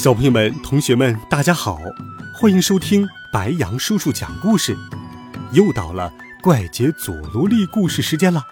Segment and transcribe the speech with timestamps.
[0.00, 1.78] 小朋友们、同学们，大家好，
[2.32, 4.74] 欢迎收听白杨叔叔讲故事。
[5.52, 8.42] 又到了怪杰佐罗利故事时间了，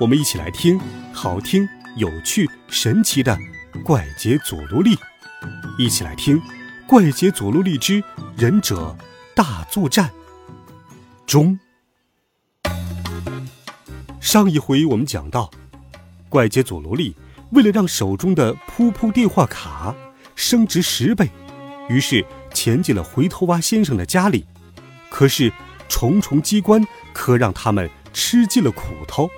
[0.00, 0.80] 我们一起来听
[1.12, 3.38] 好听、有趣、神奇的
[3.84, 4.98] 怪杰佐罗利。
[5.78, 6.36] 一起来听
[6.88, 8.02] 《怪杰佐罗利之
[8.36, 8.96] 忍者
[9.36, 10.10] 大作战》
[11.24, 11.60] 中。
[14.18, 15.48] 上一回我们讲到，
[16.28, 17.14] 怪杰佐罗利
[17.52, 19.94] 为了让手中的噗噗电话卡。
[20.42, 21.30] 升值十倍，
[21.88, 24.44] 于是潜进了回头蛙先生的家里。
[25.08, 25.52] 可是
[25.88, 29.30] 重重机关可让他们吃尽了苦头。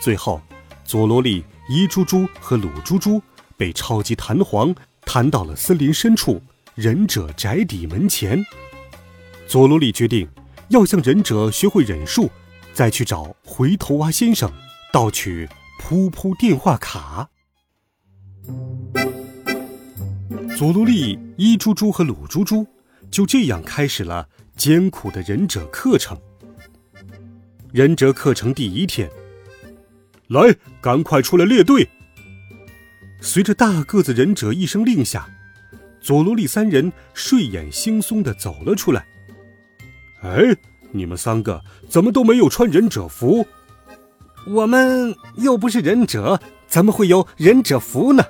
[0.00, 0.40] 最后，
[0.82, 3.22] 佐罗利、伊珠珠和鲁猪猪
[3.58, 6.40] 被超级弹簧弹到了森林深处
[6.74, 8.42] 忍者宅邸门前。
[9.46, 10.26] 佐罗利决定
[10.70, 12.30] 要向忍者学会忍术，
[12.72, 14.50] 再去找回头蛙先生
[14.90, 15.46] 盗取
[15.82, 17.28] 噗噗电话卡。
[20.56, 22.66] 佐罗利、伊猪猪和鲁猪猪
[23.10, 26.18] 就这样开始了艰苦的忍者课程。
[27.72, 29.08] 忍者课程第一天，
[30.28, 31.88] 来，赶快出来列队。
[33.20, 35.28] 随着大个子忍者一声令下，
[36.00, 39.06] 佐罗利三人睡眼惺忪地走了出来。
[40.22, 40.56] 哎，
[40.90, 43.46] 你们三个怎么都没有穿忍者服？
[44.46, 48.24] 我们又不是忍者，怎么会有忍者服呢？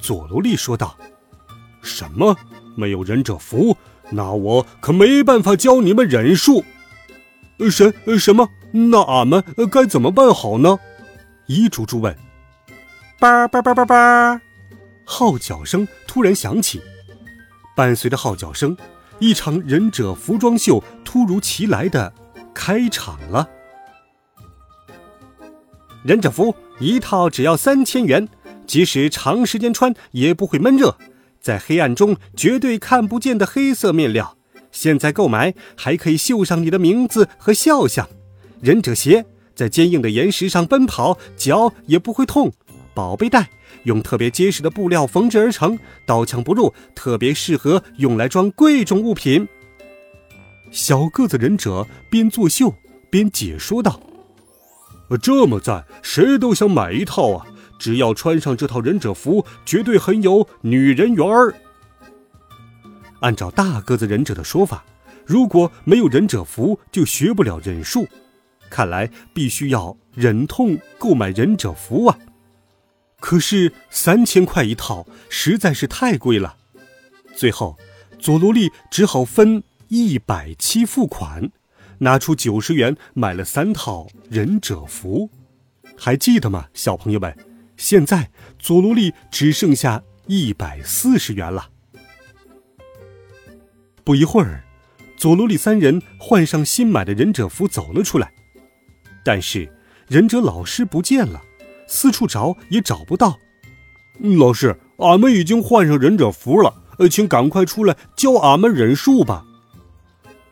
[0.00, 0.96] 佐罗利说道。
[1.82, 2.36] 什么？
[2.76, 3.76] 没有忍者服？
[4.10, 6.64] 那我可没办法教你们忍术。
[7.70, 8.48] 什什么？
[8.72, 10.78] 那俺们该怎么办好呢？
[11.46, 12.16] 一猪猪问。
[13.20, 14.40] 叭叭叭叭叭，
[15.04, 16.80] 号角声突然响起，
[17.76, 18.76] 伴随着号角声，
[19.18, 22.12] 一场忍者服装秀突如其来的
[22.54, 23.48] 开场了。
[26.04, 28.28] 忍者服一套只要三千元，
[28.66, 30.96] 即使长时间穿也不会闷热。
[31.42, 34.38] 在黑暗中绝对看不见的黑色面料，
[34.70, 38.08] 现在购买还可以绣上你的名字和肖像。
[38.60, 39.26] 忍者鞋
[39.56, 42.52] 在坚硬的岩石上奔跑，脚也不会痛。
[42.94, 43.50] 宝贝袋
[43.84, 45.76] 用特别结实的布料缝制而成，
[46.06, 49.48] 刀枪不入，特别适合用来装贵重物品。
[50.70, 52.72] 小个子忍者边作秀
[53.10, 54.00] 边解说道
[55.20, 57.46] ：“这么赞，谁都想买一套啊！”
[57.82, 61.52] 只要穿上这套忍者服，绝对很有女人缘儿。
[63.18, 64.84] 按照大个子忍者的说法，
[65.26, 68.06] 如果没有忍者服，就学不了忍术。
[68.70, 72.16] 看来必须要忍痛购买忍者服啊！
[73.18, 76.54] 可是三千块一套实在是太贵了。
[77.34, 77.76] 最后，
[78.16, 81.50] 佐罗利只好分一百期付款，
[81.98, 85.28] 拿出九十元买了三套忍者服。
[85.96, 87.36] 还记得吗，小朋友们？
[87.82, 91.68] 现在佐罗利只剩下一百四十元了。
[94.04, 94.62] 不一会儿，
[95.16, 98.32] 佐罗利三人换上新买的忍者服走了出来，
[99.24, 99.68] 但是
[100.06, 101.42] 忍者老师不见了，
[101.88, 103.36] 四处找也找不到。
[104.38, 109.44] 老师，俺们已经换上忍者服了，呃，请赶快出来教俺们忍术吧。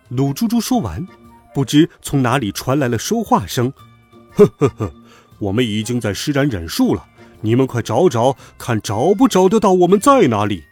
[0.09, 1.07] 鲁猪猪说完，
[1.55, 3.73] 不知从哪里传来了说话声
[4.35, 4.93] ：“呵呵呵，
[5.39, 7.07] 我们已经在施展忍术了。”
[7.43, 10.65] 你们快找找看，找不找得到我们在哪里？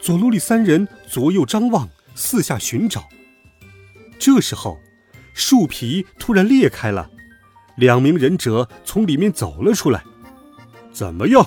[0.00, 3.08] 佐罗利三人左右张望，四下寻找。
[4.18, 4.78] 这时候，
[5.34, 7.10] 树皮突然裂开了，
[7.76, 10.02] 两名忍者从里面走了出来。
[10.92, 11.46] 怎么样？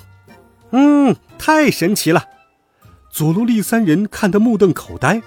[0.72, 2.26] 嗯，太神奇了！
[3.12, 5.22] 佐罗利三人看得目瞪口呆。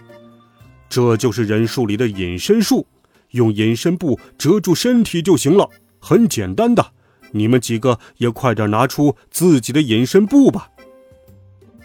[0.89, 2.87] 这就是忍术里的隐身术，
[3.31, 5.71] 用隐身布遮住身体就行了，
[6.01, 6.93] 很简单的。
[7.33, 10.71] 你们几个也快点拿出自己的隐身布吧。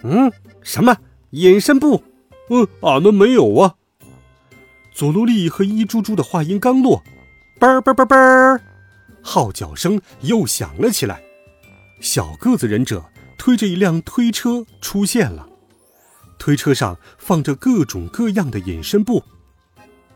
[0.03, 0.31] 嗯，
[0.61, 0.97] 什么
[1.31, 2.03] 隐身布？
[2.49, 3.75] 嗯，俺们没有啊。
[4.93, 7.01] 佐罗利和伊猪猪的话音刚落，
[7.59, 8.61] 嘣嘣嘣嘣，
[9.21, 11.21] 号角声又响了起来。
[11.99, 13.03] 小个子忍者
[13.37, 15.47] 推着一辆推车出现了，
[16.37, 19.23] 推车上放着各种各样的隐身布。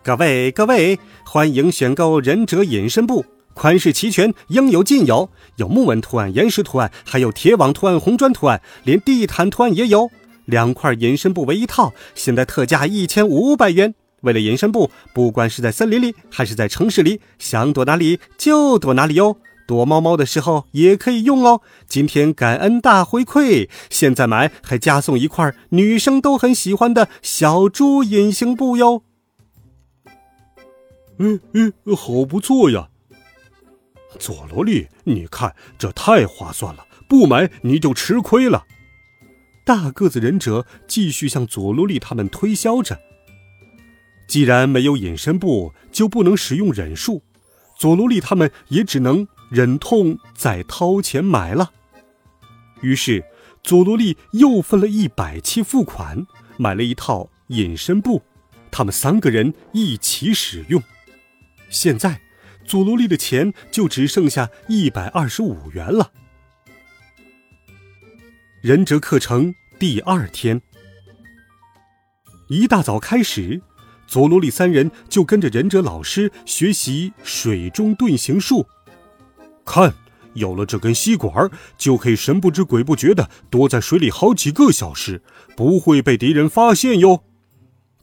[0.03, 3.25] 各位各位，欢迎选购忍者隐身布。
[3.57, 10.11] 款式齐全，应有尽有，有木纹图案、岩石图案，还有铁网图案、红砖图案，连地毯图案也有。
[10.45, 13.95] 两块隐身布为一套，现在特价一千五百元。
[14.21, 19.37] 为了隐身布，不管是在森林里还是在城市里，想躲哪里就躲哪里哟。
[19.67, 21.61] 躲猫猫的时候也可以用哦。
[21.89, 29.01] 今天感恩大回馈，现在买还加送一块女生都很喜欢的小猪隐形布哟。
[31.17, 32.89] 嗯嗯，好不错呀。
[34.19, 38.65] 佐罗利，你看这太划算了，不买你就吃亏了。
[39.65, 42.99] 大个子忍者继续向佐罗利他们推销着。
[44.27, 47.23] 既然没有隐身布，就不能使用忍术，
[47.77, 49.27] 佐罗利他们也只能。
[49.49, 51.71] 忍痛再掏钱买了，
[52.81, 53.23] 于是
[53.63, 56.27] 佐罗利又分了一百期付款，
[56.57, 58.21] 买了一套隐身布，
[58.69, 60.83] 他们三个人一起使用。
[61.69, 62.19] 现在
[62.67, 66.11] 佐罗莉的钱就只剩下一百二十五元了。
[68.61, 70.61] 忍者课程第二天，
[72.49, 73.61] 一大早开始，
[74.05, 78.67] 佐罗莉三人就跟着忍者老师学习水中遁形术。
[79.63, 79.93] 看，
[80.33, 85.21] 有了这根吸管，就可以神不知鬼不觉地躲在水里好几个小时，
[85.55, 87.23] 不会被敌人发现哟。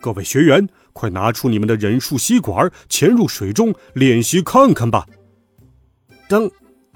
[0.01, 5.07] 各位学员，快拿出你们的忍术吸管，潜入水中练习看看吧。
[6.29, 6.51] 等，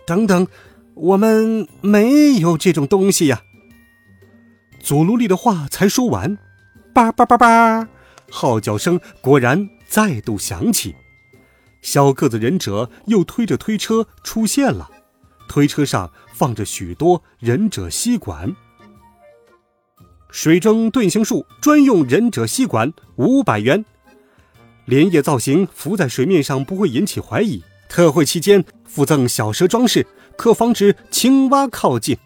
[0.06, 0.46] 等等，
[0.94, 3.42] 我们没有这种东西呀。
[4.80, 6.38] 佐罗利的话才说完，
[6.94, 7.88] 叭叭叭叭，
[8.30, 10.94] 号角声果然再度响起。
[11.82, 14.88] 小个子忍者又推着推车出现了，
[15.48, 18.54] 推车上放着许多忍者吸管。
[20.40, 23.84] 水中遁形术专用忍者吸管五百元，
[24.84, 27.60] 莲叶造型浮在水面上不会引起怀疑。
[27.88, 30.06] 特惠期间附赠小蛇装饰，
[30.36, 32.16] 可防止青蛙靠近。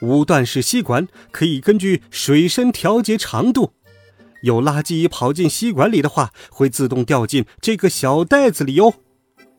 [0.00, 3.70] 五段式吸管可以根据水深调节长度。
[4.42, 8.92] 有垃圾跑进吸管里的话，会自动掉进这个小袋子里哦。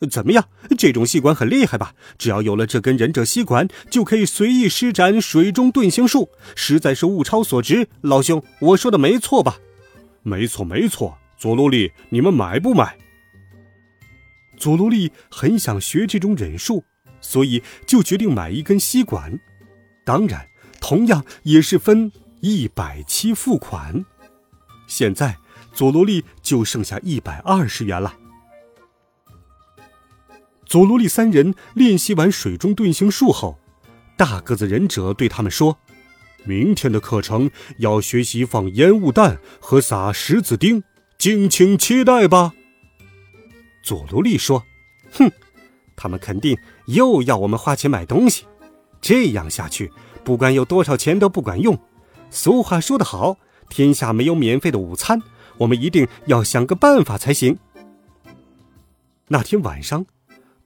[0.09, 0.47] 怎么样？
[0.77, 1.93] 这种吸管很厉害吧？
[2.17, 7.87] 只要有了这根忍者吸管，就可以随意施展水中遁形术，实在是物超所值。
[8.01, 9.57] 老兄，我说的没错吧？
[10.21, 11.17] 没错，没错。
[11.37, 12.97] 佐罗利，你们买不买？
[14.57, 16.83] 佐罗利很想学这种忍术，
[17.21, 19.39] 所以就决定买一根吸管。
[20.03, 20.47] 当然，
[20.79, 22.11] 同样也是分
[22.41, 24.05] 一百期付款。
[24.87, 25.37] 现在，
[25.73, 28.13] 佐罗利就剩下一百二十元了。
[30.67, 33.57] 佐罗利三人练习完水中遁形术后，
[34.17, 35.77] 大个子忍者对他们说
[36.43, 40.83] ：“明天的课程要学习放烟雾弹和撒石子钉，
[41.17, 42.53] 敬请期待吧。”
[43.81, 44.65] 佐罗利说
[45.13, 45.31] ：“哼，
[45.95, 48.45] 他们肯定又要我们花钱买东西，
[48.99, 49.91] 这样下去，
[50.25, 51.79] 不管有多少钱都不管用。
[52.29, 53.37] 俗话说得好。”
[53.69, 55.21] 天下没有免费的午餐，
[55.57, 57.57] 我们一定要想个办法才行。
[59.27, 60.05] 那天晚上，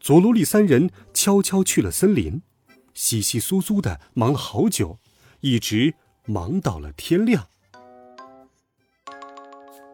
[0.01, 2.41] 佐罗利三人悄悄去了森林，
[2.91, 4.97] 稀稀疏疏的忙了好久，
[5.41, 5.93] 一直
[6.25, 7.47] 忙到了天亮。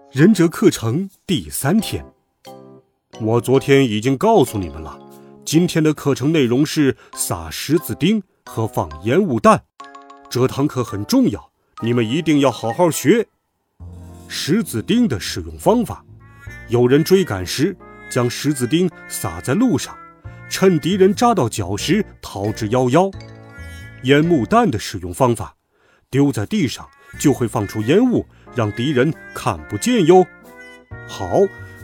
[0.09, 2.05] 忍者课程第三天，
[3.19, 4.97] 我昨天已经告诉你们了，
[5.43, 9.65] 今天的课程内容是撒石子钉和放烟雾弹，
[10.29, 11.51] 这堂课很重要。
[11.83, 13.27] 你们一定要好好学
[14.29, 16.05] 石子钉的使用方法。
[16.69, 17.75] 有人追赶时，
[18.09, 19.95] 将石子钉撒在路上，
[20.49, 23.13] 趁敌人扎到脚时逃之夭夭。
[24.03, 25.55] 烟幕弹的使用方法，
[26.09, 26.87] 丢在地上
[27.19, 28.25] 就会放出烟雾，
[28.55, 30.25] 让敌人看不见哟。
[31.07, 31.39] 好，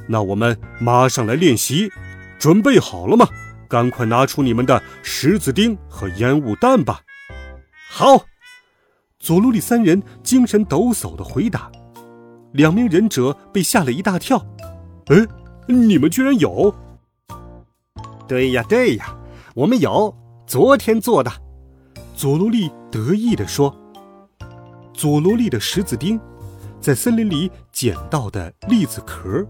[0.07, 1.91] 那我们马上来练习，
[2.39, 3.27] 准备好了吗？
[3.67, 7.01] 赶快拿出你们的石子钉和烟雾弹吧。
[7.89, 8.25] 好。
[9.19, 11.71] 佐罗里三人精神抖擞的回答，
[12.51, 14.45] 两名忍者被吓了一大跳。
[15.05, 15.15] 哎，
[15.65, 16.75] 你们居然有？
[18.27, 19.15] 对呀，对呀，
[19.53, 20.15] 我们有，
[20.47, 21.31] 昨天做的。
[22.15, 23.75] 佐罗利得意地说
[24.93, 26.19] ：“佐罗利的石子钉，
[26.79, 29.45] 在森林里捡到的栗子壳，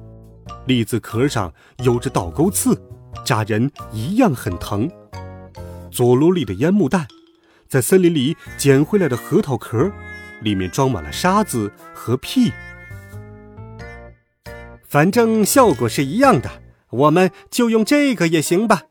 [0.66, 1.54] 栗子壳上
[1.84, 2.80] 有着倒钩刺，
[3.26, 4.90] 扎人一样很疼。
[5.92, 7.06] 佐罗利的烟幕弹。”
[7.70, 9.92] 在森林里捡回来的核桃壳，
[10.42, 12.52] 里面装满了沙子和屁。
[14.88, 16.48] 反正效果是一样的，
[16.94, 18.84] 我们就用这个也行吧。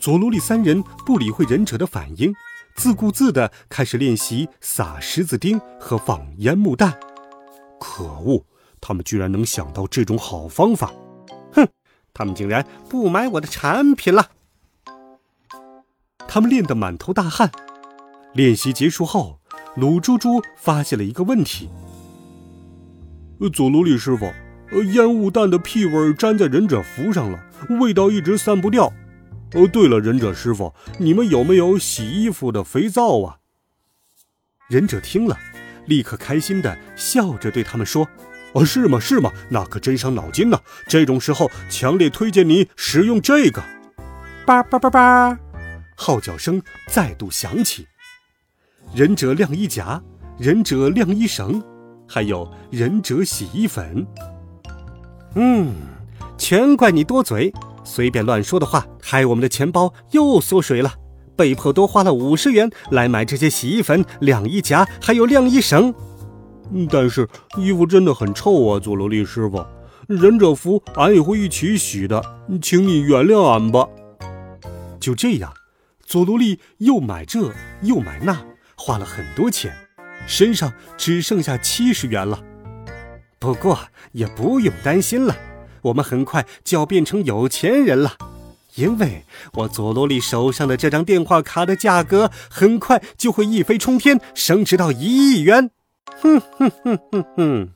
[0.00, 2.34] 佐罗里三人不理会忍者的反应，
[2.74, 6.98] 自顾自地开始练习撒石子钉和放烟幕弹。
[7.78, 8.44] 可恶，
[8.80, 10.90] 他们居然能想到这种好方法！
[11.52, 11.68] 哼，
[12.14, 14.30] 他们竟然不买我的产品了。
[16.26, 17.50] 他们练得满头大汗。
[18.32, 19.40] 练习结束后，
[19.76, 21.68] 鲁猪猪发现了一个问题。
[23.52, 24.30] 佐罗利师傅，
[24.82, 27.38] 烟雾弹的屁味粘在忍者服上了，
[27.80, 28.92] 味道一直散不掉。
[29.54, 33.38] 哦，对了，忍者师傅，你们有没有洗衣服的肥皂啊？
[34.68, 35.36] 忍者听了，
[35.86, 38.08] 立刻开心的笑着对他们说
[38.54, 39.00] ：“哦，是吗？
[39.00, 39.32] 是吗？
[39.48, 40.60] 那可真伤脑筋呢。
[40.86, 43.60] 这种时候，强烈推荐你使用这个。”
[44.46, 45.38] 叭叭叭叭，
[45.96, 47.88] 号角声再度响起。
[48.94, 50.00] 忍者晾衣夹，
[50.38, 51.60] 忍者晾衣绳。
[52.08, 54.06] 还有忍者洗衣粉。
[55.34, 55.72] 嗯，
[56.36, 57.52] 全怪你多嘴，
[57.84, 60.92] 随便乱说的话，害我们的钱包又缩水了，
[61.36, 65.94] 被迫多花了五十元来买这些洗衣粉、晾衣夹，还有晾衣绳。
[66.88, 69.64] 但是衣服真的很臭啊，佐罗利师傅，
[70.06, 72.22] 忍者服俺也会一起洗的，
[72.60, 73.86] 请你原谅俺吧。
[74.98, 75.52] 就这样，
[76.04, 78.40] 佐罗利又买这又买那，
[78.76, 79.72] 花了很多钱。
[80.26, 82.38] 身上只剩下七十元了，
[83.40, 85.34] 不过也不用担心了，
[85.80, 88.18] 我们很快就要变成有钱人了，
[88.74, 95.70] 因为我佐罗利手上的这张电话卡的价格很快就会一飞冲天，升值到一亿元。
[96.20, 97.70] 哼哼哼哼哼！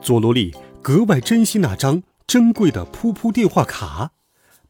[0.00, 4.12] 佐罗利格外珍惜那张珍贵的噗噗电话卡，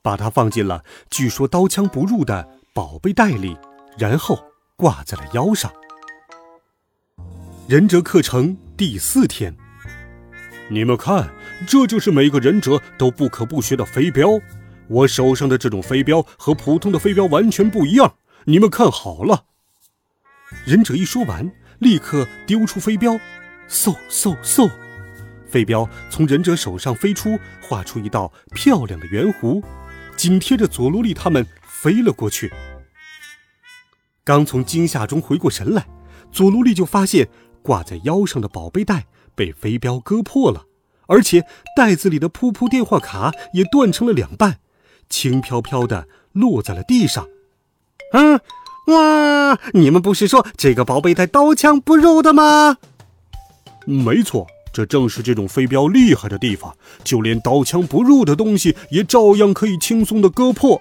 [0.00, 3.58] 把它放进了据说刀枪不入的宝贝袋里，
[3.98, 5.70] 然后挂在了腰上。
[7.68, 9.54] 忍者课程第四天，
[10.70, 11.30] 你们看，
[11.66, 14.28] 这就是每个忍者都不可不学的飞镖。
[14.88, 19.44] 我手上的这种飞镖和普通的飞镖完全不一样，你们看好了。
[20.64, 23.12] 忍者一说完，立刻丢出飞镖，
[23.68, 24.70] 嗖嗖嗖，
[25.46, 29.62] 飞镖从忍者手上飞出，画出一道漂亮的圆弧，
[30.16, 32.52] 紧贴着佐罗利他们飞了过去。
[34.24, 35.86] 刚从惊吓中回过神来，
[36.32, 37.28] 佐罗利就发现。
[37.62, 40.64] 挂在腰上的宝贝袋被飞镖割破了，
[41.06, 41.44] 而且
[41.76, 44.58] 袋子里的噗噗电话卡也断成了两半，
[45.08, 47.28] 轻飘飘的落在了地上。
[48.12, 48.40] 嗯，
[48.86, 49.58] 哇！
[49.72, 52.76] 你们不是说这个宝贝袋刀枪不入的吗？
[53.86, 60.80] 没错，这正是这种飞镖厉害的地方，就连刀枪不入的东西也照样可以轻松的割破。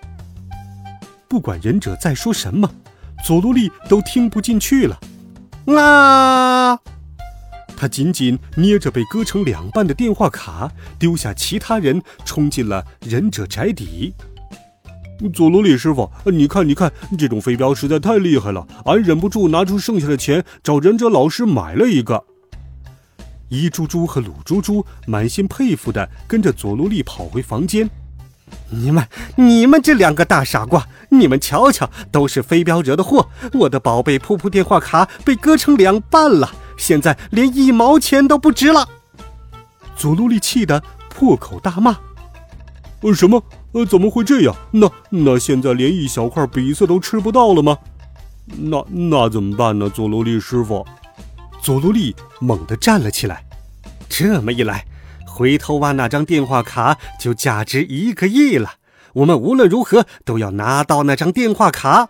[1.27, 2.69] 不管忍者在说什么，
[3.25, 4.99] 佐罗利都听不进去了。
[5.75, 6.79] 啊！
[7.83, 14.13] 他紧紧捏着被割成两半的电话卡，丢下其他人，冲进了忍者宅邸。
[15.33, 22.23] 佐罗里师傅，你看，你看，这种飞镖实在太厉害了，俺忍不住拿出剩下的钱找忍者老师买了一个。
[23.49, 27.89] 一猪猪和鲁猪猪满心佩服地跟着佐罗利跑回房间。
[28.69, 30.87] 你们，你们这两个大傻瓜！
[31.09, 33.27] 你们瞧瞧，都是飞镖惹的祸！
[33.51, 38.87] 我的宝贝噗噗电话卡被割成两半了，现在连一毛钱都不值了。
[39.95, 41.97] 佐罗利气得破口大骂
[43.01, 43.43] ：“呃，什么？
[43.73, 44.55] 呃，怎么会这样？
[44.71, 47.77] 那那现在连一小块比萨都吃不到了吗？
[48.45, 49.89] 那那怎么办呢？
[49.89, 50.85] 佐罗利师傅！”
[51.61, 53.45] 佐罗利猛地站了起来，
[54.09, 54.85] 这么一来。
[55.25, 58.73] 回头挖那张电话卡就价值一个亿了，
[59.13, 62.09] 我们无论如何都要拿到那张电话卡。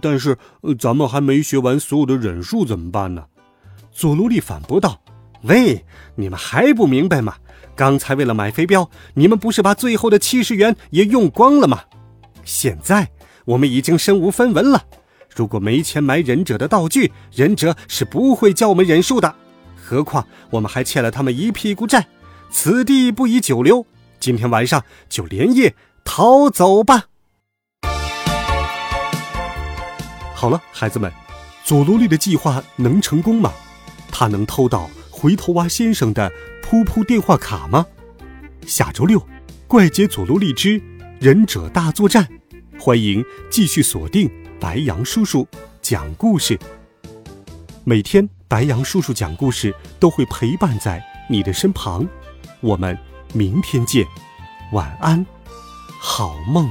[0.00, 0.38] 但是
[0.78, 3.24] 咱们还没学完所有的忍术，怎么办呢？
[4.00, 4.98] 佐罗利反驳道
[5.44, 7.34] ：“喂，你们还不明白吗？
[7.76, 11.82] 刚才为了买飞镖，你们不是把最后的七十元也用光了吗？
[12.42, 13.10] 现在
[13.44, 14.82] 我们已经身无分文了。
[15.36, 19.34] 如果没钱买忍者的道具，忍者是不会教我们忍术的。
[19.76, 22.06] 何况我们还欠了他们一屁股债。”
[22.48, 23.84] 此地不宜久留，
[24.18, 27.04] 今天晚上就连夜逃走吧。
[30.34, 31.12] 好了，孩子们，
[31.64, 33.52] 佐罗利的计划能成功吗？
[34.20, 36.30] 他能偷到回头蛙先生的
[36.62, 37.86] 噗噗电话卡吗？
[38.66, 39.26] 下周六，
[39.66, 40.78] 怪杰佐罗利之
[41.18, 42.28] 忍者大作战，
[42.78, 45.48] 欢迎继续锁定白羊叔叔
[45.80, 46.58] 讲故事。
[47.82, 52.06] 每天，白羊叔叔讲故事都会陪伴在你的身旁。
[52.60, 52.98] 我们
[53.32, 54.06] 明天见，
[54.72, 55.24] 晚安，
[55.98, 56.70] 好梦。